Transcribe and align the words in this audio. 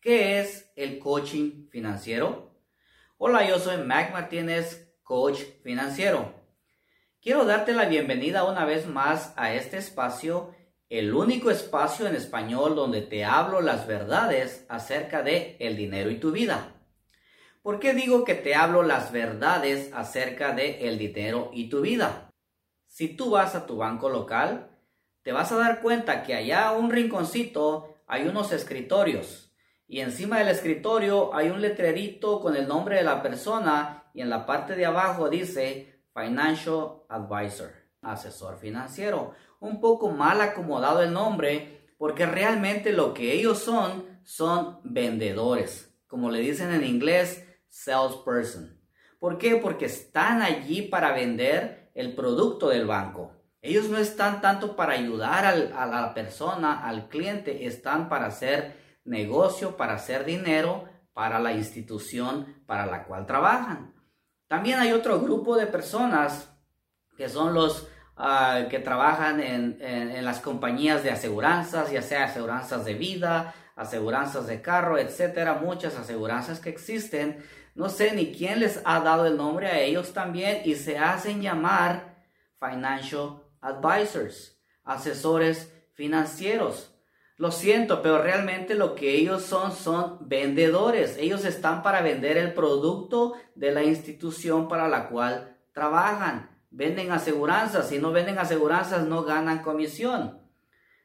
¿Qué 0.00 0.40
es 0.40 0.72
el 0.76 0.98
coaching 0.98 1.68
financiero? 1.68 2.54
Hola, 3.18 3.46
yo 3.46 3.58
soy 3.58 3.84
Mac 3.84 4.14
Martínez, 4.14 4.94
coach 5.02 5.42
financiero. 5.62 6.32
Quiero 7.20 7.44
darte 7.44 7.74
la 7.74 7.84
bienvenida 7.84 8.44
una 8.44 8.64
vez 8.64 8.86
más 8.86 9.34
a 9.36 9.52
este 9.52 9.76
espacio, 9.76 10.54
el 10.88 11.12
único 11.12 11.50
espacio 11.50 12.06
en 12.06 12.14
español 12.14 12.76
donde 12.76 13.02
te 13.02 13.26
hablo 13.26 13.60
las 13.60 13.86
verdades 13.86 14.64
acerca 14.70 15.22
de 15.22 15.58
el 15.60 15.76
dinero 15.76 16.10
y 16.10 16.16
tu 16.16 16.32
vida. 16.32 16.72
¿Por 17.60 17.78
qué 17.78 17.92
digo 17.92 18.24
que 18.24 18.34
te 18.34 18.54
hablo 18.54 18.82
las 18.82 19.12
verdades 19.12 19.92
acerca 19.92 20.54
de 20.54 20.88
el 20.88 20.96
dinero 20.96 21.50
y 21.52 21.68
tu 21.68 21.82
vida? 21.82 22.30
Si 22.86 23.08
tú 23.08 23.28
vas 23.28 23.54
a 23.54 23.66
tu 23.66 23.76
banco 23.76 24.08
local, 24.08 24.70
te 25.20 25.32
vas 25.32 25.52
a 25.52 25.58
dar 25.58 25.82
cuenta 25.82 26.22
que 26.22 26.34
allá 26.34 26.68
a 26.68 26.72
un 26.72 26.90
rinconcito 26.90 28.02
hay 28.06 28.26
unos 28.26 28.50
escritorios 28.52 29.49
y 29.90 30.02
encima 30.02 30.38
del 30.38 30.46
escritorio 30.46 31.34
hay 31.34 31.50
un 31.50 31.60
letrerito 31.60 32.40
con 32.40 32.54
el 32.54 32.68
nombre 32.68 32.94
de 32.94 33.02
la 33.02 33.20
persona 33.20 34.04
y 34.14 34.20
en 34.20 34.30
la 34.30 34.46
parte 34.46 34.76
de 34.76 34.86
abajo 34.86 35.28
dice 35.28 36.04
Financial 36.14 37.02
Advisor, 37.08 37.72
asesor 38.00 38.56
financiero. 38.60 39.32
Un 39.58 39.80
poco 39.80 40.12
mal 40.12 40.40
acomodado 40.42 41.02
el 41.02 41.12
nombre 41.12 41.88
porque 41.98 42.24
realmente 42.24 42.92
lo 42.92 43.12
que 43.14 43.32
ellos 43.32 43.58
son 43.58 44.20
son 44.22 44.78
vendedores, 44.84 45.92
como 46.06 46.30
le 46.30 46.38
dicen 46.38 46.72
en 46.72 46.84
inglés, 46.84 47.44
salesperson. 47.66 48.80
¿Por 49.18 49.38
qué? 49.38 49.56
Porque 49.56 49.86
están 49.86 50.40
allí 50.40 50.82
para 50.82 51.12
vender 51.12 51.90
el 51.94 52.14
producto 52.14 52.68
del 52.68 52.86
banco. 52.86 53.32
Ellos 53.60 53.88
no 53.88 53.98
están 53.98 54.40
tanto 54.40 54.76
para 54.76 54.92
ayudar 54.92 55.46
a 55.46 55.86
la 55.86 56.14
persona, 56.14 56.86
al 56.86 57.08
cliente, 57.08 57.66
están 57.66 58.08
para 58.08 58.26
hacer 58.26 58.78
negocio 59.10 59.76
para 59.76 59.94
hacer 59.94 60.24
dinero 60.24 60.88
para 61.12 61.38
la 61.38 61.52
institución 61.52 62.62
para 62.66 62.86
la 62.86 63.04
cual 63.04 63.26
trabajan. 63.26 63.92
También 64.46 64.78
hay 64.78 64.92
otro 64.92 65.20
grupo 65.20 65.56
de 65.56 65.66
personas 65.66 66.48
que 67.16 67.28
son 67.28 67.52
los 67.52 67.88
ah, 68.16 68.66
que 68.70 68.78
trabajan 68.78 69.40
en, 69.40 70.24
las 70.24 70.40
compañías 70.40 71.02
de 71.02 71.10
aseguranzas, 71.10 71.90
ya 71.90 72.02
sea 72.02 72.24
aseguranzas 72.24 72.84
de 72.84 72.94
vida, 72.94 73.54
aseguranzas 73.76 74.46
de 74.46 74.62
carro, 74.62 74.96
etcétera, 74.96 75.54
muchas 75.54 75.96
aseguranzas 75.96 76.60
que 76.60 76.70
existen. 76.70 77.44
No 77.74 77.88
sé 77.88 78.14
ni 78.14 78.32
quién 78.32 78.60
les 78.60 78.80
ha 78.84 79.00
dado 79.00 79.26
el 79.26 79.36
nombre 79.36 79.66
a 79.66 79.80
ellos 79.80 80.12
también 80.12 80.62
y 80.64 80.74
se 80.74 80.98
hacen 80.98 81.42
llamar 81.42 82.16
financial 82.58 83.42
advisors, 83.60 84.58
asesores 84.84 85.72
financieros. 85.94 86.94
Lo 87.40 87.50
siento, 87.50 88.02
pero 88.02 88.20
realmente 88.20 88.74
lo 88.74 88.94
que 88.94 89.14
ellos 89.14 89.40
son 89.40 89.72
son 89.72 90.18
vendedores. 90.28 91.16
Ellos 91.16 91.46
están 91.46 91.82
para 91.82 92.02
vender 92.02 92.36
el 92.36 92.52
producto 92.52 93.32
de 93.54 93.72
la 93.72 93.82
institución 93.82 94.68
para 94.68 94.88
la 94.88 95.08
cual 95.08 95.56
trabajan. 95.72 96.50
Venden 96.68 97.12
aseguranzas. 97.12 97.88
Si 97.88 97.98
no 97.98 98.12
venden 98.12 98.38
aseguranzas, 98.38 99.06
no 99.06 99.22
ganan 99.22 99.62
comisión. 99.62 100.38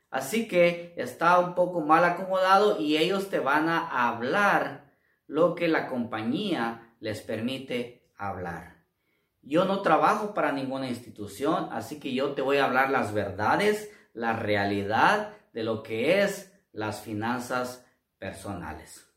Así 0.09 0.49
que 0.49 0.93
está 0.97 1.39
un 1.39 1.55
poco 1.55 1.79
mal 1.79 2.03
acomodado 2.03 2.81
y 2.81 2.97
ellos 2.97 3.29
te 3.29 3.39
van 3.39 3.69
a 3.69 4.09
hablar 4.09 4.91
lo 5.27 5.55
que 5.55 5.69
la 5.69 5.87
compañía 5.87 6.97
les 6.99 7.21
permite 7.21 8.09
hablar. 8.17 8.83
Yo 9.41 9.63
no 9.63 9.81
trabajo 9.81 10.33
para 10.33 10.51
ninguna 10.51 10.89
institución, 10.89 11.69
así 11.71 11.97
que 11.97 12.13
yo 12.13 12.33
te 12.33 12.41
voy 12.41 12.57
a 12.57 12.65
hablar 12.65 12.89
las 12.89 13.13
verdades, 13.13 13.89
la 14.11 14.33
realidad 14.33 15.31
de 15.55 15.63
lo 15.63 15.83
que 15.83 16.21
es 16.21 16.53
las 16.73 16.99
finanzas 16.99 17.87
personales. 18.17 19.09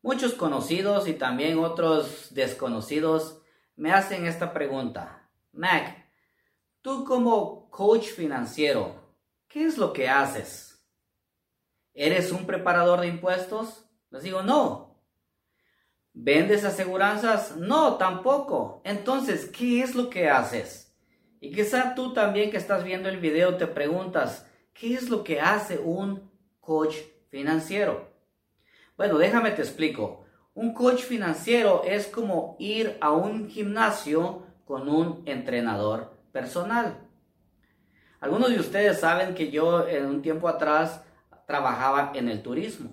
Muchos 0.00 0.32
conocidos 0.32 1.06
y 1.06 1.12
también 1.12 1.58
otros 1.58 2.28
desconocidos 2.30 3.42
me 3.76 3.92
hacen 3.92 4.24
esta 4.24 4.54
pregunta. 4.54 5.30
Mac, 5.52 6.08
tú 6.80 7.04
como 7.04 7.68
coach 7.68 8.06
financiero, 8.06 9.14
¿qué 9.46 9.66
es 9.66 9.76
lo 9.76 9.92
que 9.92 10.08
haces? 10.08 10.82
¿Eres 11.92 12.32
un 12.32 12.46
preparador 12.46 13.02
de 13.02 13.08
impuestos? 13.08 13.84
Les 14.08 14.22
digo, 14.22 14.42
no. 14.42 15.04
¿Vendes 16.14 16.64
aseguranzas? 16.64 17.58
No, 17.58 17.96
tampoco. 17.96 18.80
Entonces, 18.86 19.50
¿qué 19.50 19.82
es 19.82 19.94
lo 19.94 20.08
que 20.08 20.30
haces? 20.30 20.96
Y 21.40 21.52
quizá 21.52 21.94
tú 21.94 22.14
también 22.14 22.50
que 22.50 22.56
estás 22.56 22.84
viendo 22.84 23.10
el 23.10 23.18
video 23.18 23.58
te 23.58 23.66
preguntas, 23.66 24.46
¿Qué 24.74 24.94
es 24.94 25.10
lo 25.10 25.22
que 25.22 25.40
hace 25.40 25.78
un 25.78 26.30
coach 26.60 26.96
financiero? 27.28 28.10
Bueno, 28.96 29.18
déjame 29.18 29.50
te 29.50 29.62
explico. 29.62 30.24
Un 30.54 30.74
coach 30.74 31.02
financiero 31.02 31.82
es 31.84 32.06
como 32.06 32.56
ir 32.58 32.96
a 33.00 33.12
un 33.12 33.48
gimnasio 33.48 34.42
con 34.64 34.88
un 34.88 35.22
entrenador 35.26 36.16
personal. 36.32 36.98
Algunos 38.20 38.50
de 38.50 38.60
ustedes 38.60 39.00
saben 39.00 39.34
que 39.34 39.50
yo 39.50 39.86
en 39.86 40.06
un 40.06 40.22
tiempo 40.22 40.48
atrás 40.48 41.02
trabajaba 41.46 42.12
en 42.14 42.28
el 42.28 42.42
turismo. 42.42 42.92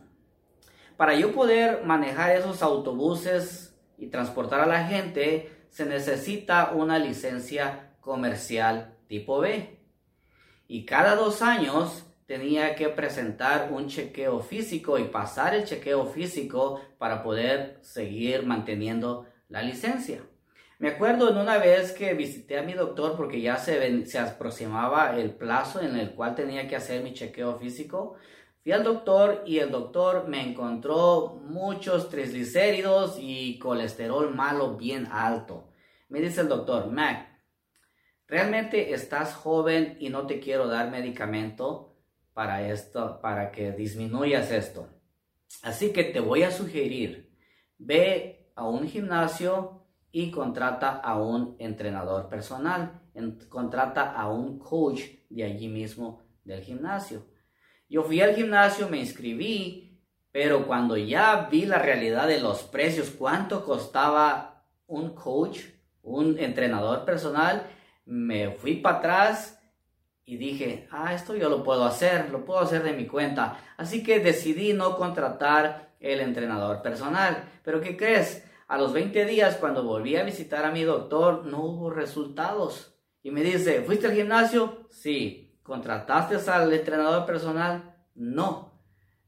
Para 0.98 1.16
yo 1.16 1.34
poder 1.34 1.86
manejar 1.86 2.36
esos 2.36 2.62
autobuses 2.62 3.76
y 3.98 4.08
transportar 4.08 4.60
a 4.60 4.66
la 4.66 4.86
gente, 4.86 5.66
se 5.70 5.86
necesita 5.86 6.72
una 6.72 7.00
licencia 7.00 7.94
comercial 8.02 8.98
tipo 9.08 9.40
B 9.40 9.79
y 10.70 10.86
cada 10.86 11.16
dos 11.16 11.42
años 11.42 12.06
tenía 12.28 12.76
que 12.76 12.90
presentar 12.90 13.70
un 13.72 13.88
chequeo 13.88 14.40
físico 14.40 15.00
y 15.00 15.06
pasar 15.06 15.56
el 15.56 15.66
chequeo 15.66 16.06
físico 16.06 16.80
para 17.00 17.24
poder 17.24 17.80
seguir 17.82 18.46
manteniendo 18.46 19.26
la 19.50 19.64
licencia. 19.64 20.22
Me 20.78 20.90
acuerdo 20.90 21.32
en 21.32 21.38
una 21.38 21.58
vez 21.58 21.92
que 21.92 22.14
visité 22.14 22.60
a 22.60 22.62
mi 22.62 22.74
doctor 22.74 23.18
porque 23.18 23.42
ya 23.42 23.58
se, 23.58 24.06
se 24.06 24.20
aproximaba 24.20 25.18
el 25.18 25.32
plazo 25.32 25.82
en 25.82 25.96
el 25.96 26.12
cual 26.12 26.36
tenía 26.36 26.68
que 26.68 26.76
hacer 26.76 27.02
mi 27.04 27.14
chequeo 27.14 27.58
físico. 27.58 28.18
Fui 28.62 28.72
al 28.72 28.84
doctor 28.84 29.42
y 29.48 29.58
el 29.58 29.72
doctor 29.72 30.28
me 30.28 30.48
encontró 30.48 31.42
muchos 31.48 32.10
triglicéridos 32.10 33.18
y 33.20 33.58
colesterol 33.58 34.36
malo 34.36 34.78
bien 34.78 35.08
alto. 35.12 35.68
Me 36.10 36.22
dice 36.22 36.42
el 36.42 36.48
doctor, 36.48 36.92
Mac, 36.92 37.39
Realmente 38.30 38.94
estás 38.94 39.34
joven 39.34 39.98
y 40.00 40.10
no 40.10 40.28
te 40.28 40.40
quiero 40.40 40.68
dar 40.68 40.92
medicamento 40.92 41.98
para 42.34 42.70
esto, 42.70 43.20
para 43.22 43.50
que 43.50 43.72
disminuyas 43.72 44.52
esto. 44.52 44.88
Así 45.64 45.92
que 45.92 46.04
te 46.04 46.20
voy 46.20 46.44
a 46.44 46.52
sugerir, 46.52 47.36
ve 47.80 48.52
a 48.56 48.68
un 48.68 48.88
gimnasio 48.88 49.84
y 50.12 50.30
contrata 50.30 50.92
a 50.92 51.20
un 51.20 51.56
entrenador 51.58 52.30
personal, 52.30 53.02
contrata 53.50 54.14
a 54.14 54.30
un 54.30 54.60
coach 54.60 55.02
de 55.30 55.44
allí 55.44 55.68
mismo 55.68 56.24
del 56.44 56.62
gimnasio. 56.62 57.26
Yo 57.90 58.04
fui 58.04 58.22
al 58.22 58.36
gimnasio, 58.36 58.88
me 58.90 59.00
inscribí, 59.00 60.00
pero 60.32 60.68
cuando 60.68 60.96
ya 60.98 61.48
vi 61.52 61.66
la 61.66 61.80
realidad 61.80 62.28
de 62.28 62.40
los 62.40 62.62
precios, 62.62 63.10
cuánto 63.10 63.66
costaba 63.66 64.68
un 64.86 65.16
coach, 65.16 65.62
un 66.04 66.38
entrenador 66.38 67.06
personal, 67.06 67.66
me 68.06 68.52
fui 68.52 68.76
para 68.76 68.98
atrás 68.98 69.60
y 70.26 70.38
dije, 70.38 70.88
ah, 70.92 71.14
esto 71.14 71.36
yo 71.36 71.50
lo 71.50 71.64
puedo 71.64 71.86
hacer, 71.86 72.30
lo 72.30 72.46
puedo 72.46 72.60
hacer 72.60 72.84
de 72.84 72.94
mi 72.94 73.08
cuenta. 73.08 73.58
Así 73.78 74.04
que 74.04 74.20
decidí 74.20 74.74
no 74.74 74.96
contratar 74.96 75.90
el 76.00 76.20
entrenador 76.20 76.82
personal. 76.82 77.50
Pero 77.64 77.82
¿qué 77.82 77.98
crees? 77.98 78.46
A 78.68 78.78
los 78.78 78.94
20 78.94 79.26
días, 79.26 79.56
cuando 79.56 79.84
volví 79.84 80.16
a 80.16 80.24
visitar 80.24 80.66
a 80.66 80.72
mi 80.72 80.84
doctor, 80.84 81.46
no 81.48 81.62
hubo 81.64 81.90
resultados. 81.90 82.96
Y 83.24 83.32
me 83.32 83.42
dice, 83.42 83.82
¿fuiste 83.82 84.08
al 84.08 84.14
gimnasio? 84.14 84.88
Sí. 84.90 85.58
¿Contrataste 85.64 86.52
al 86.52 86.72
entrenador 86.74 87.26
personal? 87.26 87.96
No. 88.14 88.69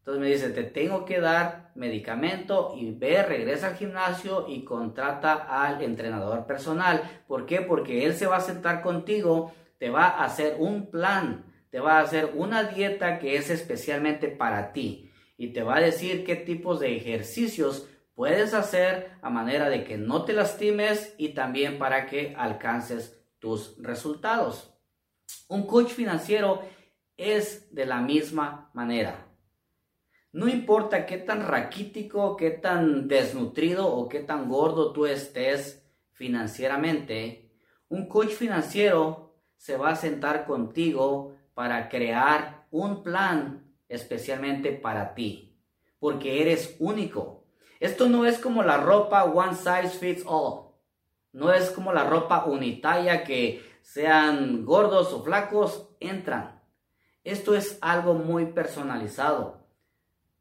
Entonces 0.01 0.19
me 0.19 0.29
dice, 0.29 0.49
te 0.49 0.63
tengo 0.63 1.05
que 1.05 1.19
dar 1.19 1.71
medicamento 1.75 2.73
y 2.75 2.91
ve, 2.91 3.21
regresa 3.21 3.67
al 3.67 3.75
gimnasio 3.75 4.47
y 4.47 4.63
contrata 4.63 5.33
al 5.33 5.83
entrenador 5.83 6.47
personal. 6.47 7.03
¿Por 7.27 7.45
qué? 7.45 7.61
Porque 7.61 8.03
él 8.03 8.15
se 8.15 8.25
va 8.25 8.37
a 8.37 8.41
sentar 8.41 8.81
contigo, 8.81 9.53
te 9.77 9.91
va 9.91 10.07
a 10.07 10.23
hacer 10.23 10.55
un 10.57 10.89
plan, 10.89 11.45
te 11.69 11.79
va 11.79 11.99
a 11.99 12.01
hacer 12.01 12.31
una 12.33 12.63
dieta 12.63 13.19
que 13.19 13.35
es 13.35 13.51
especialmente 13.51 14.27
para 14.27 14.73
ti 14.73 15.11
y 15.37 15.53
te 15.53 15.61
va 15.61 15.75
a 15.75 15.81
decir 15.81 16.25
qué 16.25 16.35
tipos 16.35 16.79
de 16.79 16.97
ejercicios 16.97 17.87
puedes 18.15 18.55
hacer 18.55 19.11
a 19.21 19.29
manera 19.29 19.69
de 19.69 19.83
que 19.83 19.99
no 19.99 20.25
te 20.25 20.33
lastimes 20.33 21.13
y 21.19 21.35
también 21.35 21.77
para 21.77 22.07
que 22.07 22.33
alcances 22.35 23.23
tus 23.37 23.75
resultados. 23.77 24.73
Un 25.47 25.67
coach 25.67 25.89
financiero 25.89 26.63
es 27.17 27.73
de 27.73 27.85
la 27.85 28.01
misma 28.01 28.71
manera. 28.73 29.30
No 30.33 30.47
importa 30.47 31.05
qué 31.05 31.17
tan 31.17 31.45
raquítico, 31.45 32.37
qué 32.37 32.51
tan 32.51 33.07
desnutrido 33.07 33.87
o 33.87 34.07
qué 34.07 34.21
tan 34.21 34.47
gordo 34.49 34.93
tú 34.93 35.05
estés 35.05 35.83
financieramente, 36.13 37.51
un 37.89 38.07
coach 38.07 38.29
financiero 38.29 39.35
se 39.57 39.75
va 39.77 39.89
a 39.89 39.95
sentar 39.95 40.45
contigo 40.45 41.35
para 41.53 41.89
crear 41.89 42.67
un 42.71 43.03
plan 43.03 43.65
especialmente 43.89 44.71
para 44.71 45.13
ti. 45.13 45.47
porque 46.01 46.41
eres 46.41 46.75
único. 46.79 47.45
Esto 47.79 48.09
no 48.09 48.25
es 48.25 48.39
como 48.39 48.63
la 48.63 48.77
ropa 48.77 49.23
one 49.23 49.55
size 49.55 49.89
fits 49.89 50.23
all. 50.25 50.71
No 51.31 51.53
es 51.53 51.69
como 51.69 51.93
la 51.93 52.03
ropa 52.03 52.45
unitaria 52.45 53.23
que 53.23 53.63
sean 53.83 54.65
gordos 54.65 55.13
o 55.13 55.23
flacos, 55.23 55.89
entran. 55.99 56.59
Esto 57.23 57.55
es 57.55 57.77
algo 57.81 58.15
muy 58.15 58.47
personalizado. 58.47 59.60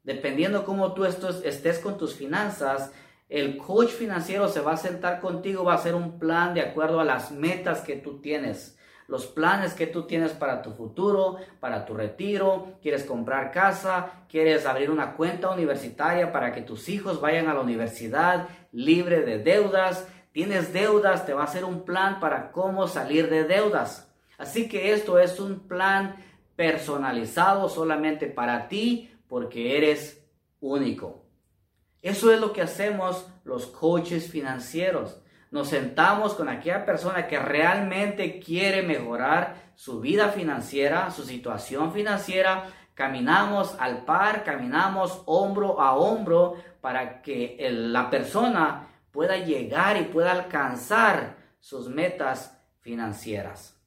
Dependiendo 0.02 0.64
cómo 0.64 0.94
tú 0.94 1.04
estés 1.04 1.78
con 1.78 1.98
tus 1.98 2.14
finanzas, 2.14 2.92
el 3.28 3.58
coach 3.58 3.90
financiero 3.90 4.48
se 4.48 4.60
va 4.60 4.72
a 4.72 4.76
sentar 4.76 5.20
contigo, 5.20 5.64
va 5.64 5.74
a 5.74 5.76
hacer 5.76 5.94
un 5.94 6.18
plan 6.18 6.52
de 6.54 6.62
acuerdo 6.62 7.00
a 7.00 7.04
las 7.04 7.30
metas 7.30 7.80
que 7.82 7.96
tú 7.96 8.20
tienes, 8.20 8.76
los 9.06 9.26
planes 9.26 9.74
que 9.74 9.86
tú 9.86 10.04
tienes 10.04 10.32
para 10.32 10.62
tu 10.62 10.72
futuro, 10.72 11.36
para 11.60 11.84
tu 11.84 11.94
retiro, 11.94 12.78
quieres 12.82 13.04
comprar 13.04 13.50
casa, 13.50 14.24
quieres 14.28 14.66
abrir 14.66 14.90
una 14.90 15.16
cuenta 15.16 15.50
universitaria 15.50 16.32
para 16.32 16.52
que 16.52 16.62
tus 16.62 16.88
hijos 16.88 17.20
vayan 17.20 17.48
a 17.48 17.54
la 17.54 17.60
universidad 17.60 18.48
libre 18.72 19.22
de 19.22 19.38
deudas, 19.38 20.08
tienes 20.32 20.72
deudas, 20.72 21.26
te 21.26 21.34
va 21.34 21.42
a 21.42 21.44
hacer 21.44 21.64
un 21.64 21.84
plan 21.84 22.20
para 22.20 22.52
cómo 22.52 22.88
salir 22.88 23.28
de 23.28 23.44
deudas. 23.44 24.12
Así 24.38 24.68
que 24.68 24.92
esto 24.92 25.18
es 25.18 25.38
un 25.38 25.68
plan 25.68 26.16
personalizado 26.56 27.68
solamente 27.68 28.26
para 28.26 28.68
ti 28.68 29.12
porque 29.30 29.78
eres 29.78 30.26
único. 30.60 31.24
Eso 32.02 32.32
es 32.32 32.40
lo 32.40 32.52
que 32.52 32.62
hacemos 32.62 33.26
los 33.44 33.68
coaches 33.68 34.28
financieros. 34.28 35.22
Nos 35.52 35.68
sentamos 35.68 36.34
con 36.34 36.48
aquella 36.48 36.84
persona 36.84 37.28
que 37.28 37.38
realmente 37.38 38.40
quiere 38.40 38.82
mejorar 38.82 39.72
su 39.76 40.00
vida 40.00 40.30
financiera, 40.30 41.12
su 41.12 41.22
situación 41.22 41.92
financiera. 41.92 42.72
Caminamos 42.94 43.76
al 43.78 44.04
par, 44.04 44.42
caminamos 44.42 45.22
hombro 45.26 45.80
a 45.80 45.94
hombro 45.94 46.56
para 46.80 47.22
que 47.22 47.56
la 47.70 48.10
persona 48.10 48.88
pueda 49.12 49.36
llegar 49.36 49.96
y 49.96 50.04
pueda 50.06 50.32
alcanzar 50.32 51.36
sus 51.60 51.88
metas 51.88 52.60
financieras. 52.80 53.80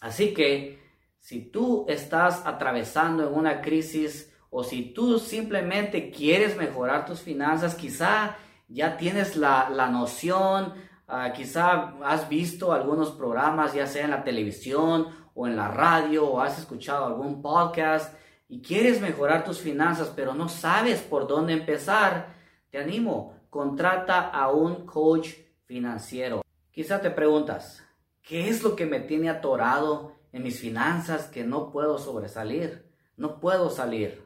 Así 0.00 0.34
que 0.34 0.82
si 1.20 1.40
tú 1.40 1.86
estás 1.88 2.44
atravesando 2.44 3.28
en 3.28 3.34
una 3.34 3.60
crisis 3.60 4.31
o 4.54 4.62
si 4.62 4.92
tú 4.92 5.18
simplemente 5.18 6.10
quieres 6.10 6.58
mejorar 6.58 7.06
tus 7.06 7.20
finanzas, 7.20 7.74
quizá 7.74 8.36
ya 8.68 8.98
tienes 8.98 9.34
la, 9.34 9.88
noción, 9.90 10.74
ah, 11.08 11.32
quizá 11.32 11.94
has 12.04 12.28
visto 12.28 12.70
algunos 12.70 13.12
programas, 13.12 13.72
ya 13.72 13.86
sea 13.86 14.04
en 14.04 14.10
la 14.10 14.24
televisión 14.24 15.06
o 15.32 15.46
en 15.46 15.56
la 15.56 15.68
radio, 15.68 16.26
o 16.26 16.38
has 16.38 16.58
escuchado 16.58 17.06
algún 17.06 17.40
podcast 17.40 18.14
y 18.46 18.60
quieres 18.60 19.00
mejorar 19.00 19.42
tus 19.42 19.58
finanzas, 19.58 20.12
pero 20.14 20.34
no 20.34 20.50
sabes 20.50 21.00
por 21.00 21.26
dónde 21.26 21.54
empezar, 21.54 22.34
te 22.68 22.76
animo, 22.76 23.34
contrata 23.48 24.28
a 24.28 24.50
un 24.50 24.84
coach 24.84 25.30
financiero. 25.64 26.42
Quizá 26.70 27.00
te 27.00 27.10
preguntas, 27.10 27.82
¿qué 28.20 28.50
es 28.50 28.62
lo 28.62 28.76
que 28.76 28.84
me 28.84 29.00
tiene 29.00 29.30
atorado 29.30 30.12
en 30.30 30.42
mis 30.42 30.60
finanzas 30.60 31.28
que 31.28 31.42
no 31.42 31.72
puedo 31.72 31.96
sobresalir? 31.96 32.92
No 33.16 33.40
puedo 33.40 33.70
salir. 33.70 34.21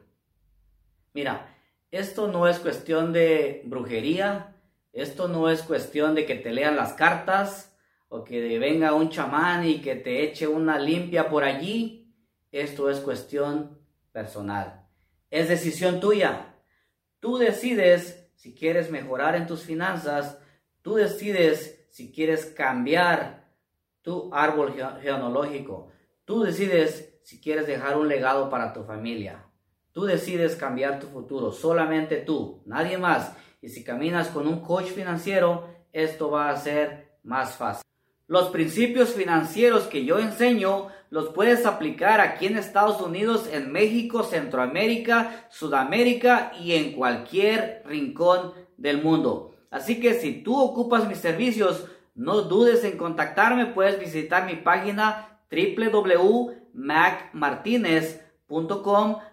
Mira, 1.17 1.51
esto 1.89 2.27
no 2.27 2.47
es 2.47 2.59
cuestión 2.59 3.11
de 3.11 3.63
brujería, 3.65 4.55
esto 4.93 5.27
no 5.27 5.49
es 5.49 5.63
cuestión 5.63 6.13
de 6.13 6.27
que 6.27 6.35
te 6.35 6.51
lean 6.51 6.75
las 6.75 6.93
cartas 6.93 7.75
o 8.07 8.23
que 8.23 8.59
venga 8.59 8.93
un 8.93 9.09
chamán 9.09 9.67
y 9.67 9.81
que 9.81 9.95
te 9.95 10.21
eche 10.21 10.45
una 10.45 10.77
limpia 10.77 11.27
por 11.27 11.43
allí. 11.43 12.13
Esto 12.51 12.91
es 12.91 12.99
cuestión 12.99 13.79
personal. 14.11 14.87
Es 15.31 15.49
decisión 15.49 15.99
tuya. 15.99 16.53
Tú 17.19 17.39
decides 17.39 18.29
si 18.35 18.53
quieres 18.53 18.91
mejorar 18.91 19.33
en 19.33 19.47
tus 19.47 19.63
finanzas, 19.63 20.37
tú 20.83 20.93
decides 20.93 21.87
si 21.89 22.11
quieres 22.11 22.45
cambiar 22.45 23.49
tu 24.03 24.31
árbol 24.31 24.75
genealógico, 25.01 25.89
tú 26.25 26.43
decides 26.43 27.17
si 27.23 27.41
quieres 27.41 27.65
dejar 27.65 27.97
un 27.97 28.07
legado 28.07 28.51
para 28.51 28.71
tu 28.71 28.83
familia. 28.83 29.46
Tú 29.97 30.05
decides 30.05 30.55
cambiar 30.55 30.99
tu 30.99 31.07
futuro, 31.07 31.51
solamente 31.51 32.17
tú, 32.17 32.61
nadie 32.67 32.99
más. 32.99 33.33
Y 33.63 33.69
si 33.69 33.83
caminas 33.83 34.27
con 34.27 34.47
un 34.47 34.59
coach 34.59 34.91
financiero, 34.91 35.67
esto 35.91 36.29
va 36.29 36.51
a 36.51 36.57
ser 36.57 37.17
más 37.23 37.55
fácil. 37.55 37.81
Los 38.27 38.49
principios 38.49 39.15
financieros 39.15 39.85
que 39.85 40.05
yo 40.05 40.19
enseño 40.19 40.89
los 41.09 41.29
puedes 41.29 41.65
aplicar 41.65 42.21
aquí 42.21 42.45
en 42.45 42.57
Estados 42.57 43.01
Unidos, 43.01 43.49
en 43.51 43.71
México, 43.71 44.21
Centroamérica, 44.21 45.47
Sudamérica 45.49 46.51
y 46.61 46.73
en 46.73 46.91
cualquier 46.91 47.81
rincón 47.87 48.53
del 48.77 49.01
mundo. 49.01 49.55
Así 49.71 49.99
que 49.99 50.13
si 50.13 50.43
tú 50.43 50.61
ocupas 50.61 51.07
mis 51.07 51.17
servicios, 51.17 51.87
no 52.13 52.43
dudes 52.43 52.83
en 52.83 52.99
contactarme. 52.99 53.65
Puedes 53.65 53.99
visitar 53.99 54.45
mi 54.45 54.57
página 54.57 55.39
www.macmartinez.com 55.49 58.26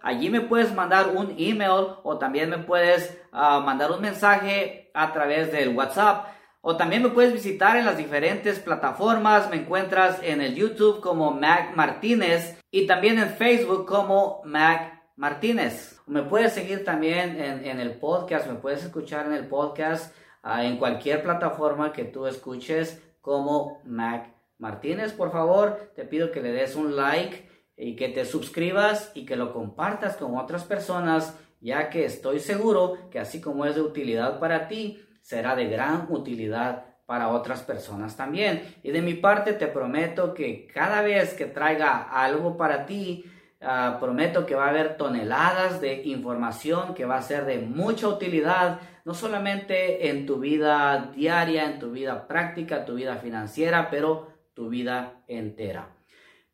Allí 0.03 0.29
me 0.29 0.41
puedes 0.41 0.75
mandar 0.75 1.09
un 1.15 1.35
email 1.39 1.87
o 2.03 2.19
también 2.19 2.51
me 2.51 2.59
puedes 2.59 3.17
ah, 3.33 3.61
mandar 3.61 3.93
un 3.93 4.01
mensaje 4.01 4.91
a 4.95 5.13
través 5.13 5.53
del 5.53 5.75
WhatsApp. 5.77 6.27
O 6.61 6.77
también 6.77 7.03
me 7.03 7.11
puedes 7.11 7.33
visitar 7.33 7.77
en 7.77 7.85
las 7.85 7.97
diferentes 7.97 8.59
plataformas. 8.59 9.51
Me 9.51 9.57
encuentras 9.57 10.19
en 10.23 10.41
el 10.41 10.55
YouTube 10.55 11.01
como 11.01 11.31
Mac 11.31 11.77
Martínez 11.77 12.59
y 12.71 12.87
también 12.87 13.19
en 13.19 13.29
Facebook 13.31 13.87
como 13.87 14.41
Mac 14.45 15.03
Martínez. 15.17 16.01
Me 16.07 16.23
puedes 16.23 16.53
seguir 16.53 16.85
también 16.85 17.41
en, 17.41 17.81
el 17.81 17.93
podcast. 17.93 18.47
Me 18.47 18.55
puedes 18.55 18.83
escuchar 18.83 19.27
en 19.27 19.35
el 19.35 19.47
podcast 19.47 20.15
ah, 20.43 20.65
en 20.65 20.79
cualquier 20.79 21.23
plataforma 21.23 21.93
que 21.93 22.05
tú 22.05 22.27
escuches 22.27 23.01
como 23.21 23.81
Mac 23.85 24.35
Martínez. 24.59 25.13
Por 25.13 25.31
favor, 25.31 25.93
te 25.95 26.05
pido 26.05 26.33
que 26.33 26.41
le 26.41 26.53
des 26.53 26.77
un 26.77 26.97
like 26.97 27.54
y 27.77 27.97
que 27.97 28.09
te 28.09 28.25
suscribas 28.25 29.11
y 29.15 29.25
que 29.25 29.37
lo 29.37 29.53
compartas 29.53 30.17
con 30.17 30.37
otras 30.37 30.65
personas, 30.65 31.39
ya 31.61 31.91
que 31.91 32.05
estoy 32.05 32.41
seguro 32.41 33.11
que 33.11 33.19
así 33.19 33.41
como 33.41 33.67
es 33.67 33.75
de 33.75 33.83
utilidad 33.83 34.39
para 34.39 34.69
ti, 34.69 35.01
será 35.23 35.57
de 35.57 35.69
gran 35.69 36.07
utilidad 36.11 36.95
para 37.07 37.29
otras 37.29 37.63
personas 37.63 38.17
también. 38.17 38.63
Y 38.83 38.91
de 38.91 39.03
mi 39.03 39.15
parte 39.15 39.53
te 39.53 39.67
prometo 39.67 40.35
que 40.35 40.67
cada 40.67 41.03
vez 41.03 41.35
que 41.35 41.47
traiga 41.47 42.03
algo 42.03 42.57
para 42.57 42.87
ti, 42.87 43.25
ah, 43.61 43.99
prometo 44.01 44.47
que 44.47 44.55
va 44.55 44.67
a 44.67 44.71
haber 44.71 44.97
toneladas 44.97 45.81
de 45.81 46.03
información 46.05 46.95
que 46.95 47.05
va 47.05 47.17
a 47.17 47.23
ser 47.23 47.45
de 47.45 47.59
mucha 47.59 48.09
utilidad, 48.09 48.81
no 49.05 49.15
solamente 49.15 50.09
en 50.09 50.27
tu 50.27 50.39
vida 50.39 51.11
diaria, 51.15 51.65
en 51.67 51.79
tu 51.79 51.91
vida 51.91 52.27
práctica, 52.27 52.85
tu 52.85 52.95
vida 52.95 53.17
financiera, 53.17 53.91
pero 53.91 54.29
tu 54.55 54.69
vida 54.69 55.23
entera. 55.27 55.94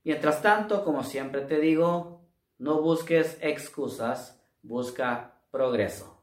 Mientras 0.05 0.43
tanto, 0.43 0.85
como 0.85 1.05
siempre 1.05 1.43
te 1.43 1.61
digo, 1.61 2.27
no 2.59 2.81
busques 2.81 3.39
excusas, 3.41 4.43
busca 4.63 5.43
progreso. 5.51 6.20